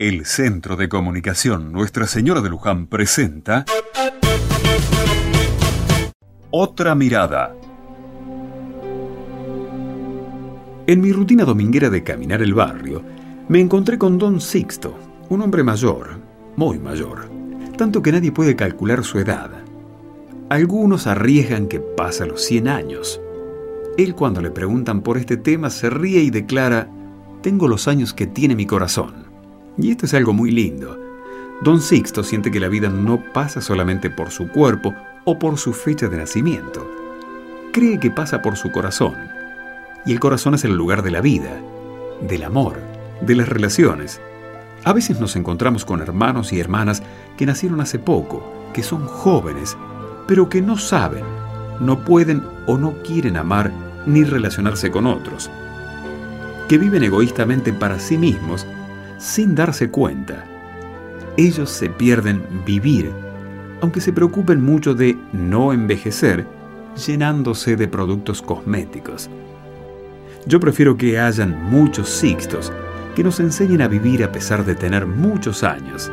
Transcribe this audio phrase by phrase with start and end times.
[0.00, 3.66] El Centro de Comunicación Nuestra Señora de Luján presenta
[6.50, 7.54] Otra Mirada.
[10.86, 13.02] En mi rutina dominguera de caminar el barrio,
[13.50, 14.96] me encontré con Don Sixto,
[15.28, 16.18] un hombre mayor,
[16.56, 17.28] muy mayor,
[17.76, 19.50] tanto que nadie puede calcular su edad.
[20.48, 23.20] Algunos arriesgan que pasa los 100 años.
[23.98, 26.88] Él cuando le preguntan por este tema se ríe y declara,
[27.42, 29.29] tengo los años que tiene mi corazón.
[29.80, 30.98] Y esto es algo muy lindo.
[31.62, 34.94] Don Sixto siente que la vida no pasa solamente por su cuerpo
[35.24, 36.86] o por su fecha de nacimiento.
[37.72, 39.14] Cree que pasa por su corazón.
[40.04, 41.60] Y el corazón es el lugar de la vida,
[42.20, 42.78] del amor,
[43.22, 44.20] de las relaciones.
[44.84, 47.02] A veces nos encontramos con hermanos y hermanas
[47.36, 48.42] que nacieron hace poco,
[48.74, 49.76] que son jóvenes,
[50.26, 51.24] pero que no saben,
[51.80, 53.72] no pueden o no quieren amar
[54.06, 55.50] ni relacionarse con otros
[56.70, 58.64] que viven egoístamente para sí mismos
[59.20, 60.44] sin darse cuenta.
[61.36, 63.12] Ellos se pierden vivir,
[63.82, 66.46] aunque se preocupen mucho de no envejecer,
[67.06, 69.30] llenándose de productos cosméticos.
[70.46, 72.72] Yo prefiero que hayan muchos sixtos
[73.14, 76.10] que nos enseñen a vivir a pesar de tener muchos años.